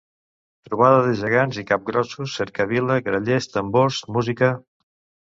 Trobada 0.67 1.01
de 1.07 1.11
gegants 1.19 1.59
i 1.63 1.63
capgrossos, 1.71 2.37
cercavila, 2.37 2.97
grallers, 3.09 3.49
tambors, 3.57 4.01
música. 4.17 4.51